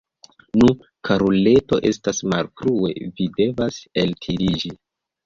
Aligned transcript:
Nu, 0.59 0.69
karuleto, 1.09 1.77
estas 1.89 2.21
malfrue, 2.31 2.89
vi 3.21 3.29
devas 3.37 3.79
ellitiĝi! 4.05 4.73